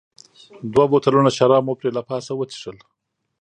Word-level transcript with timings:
دوه 0.73 0.85
بوتلونه 0.91 1.29
شراب 1.37 1.63
مو 1.67 1.73
پرې 1.79 1.89
له 1.97 2.01
پاسه 2.09 2.31
وڅښل. 2.35 2.77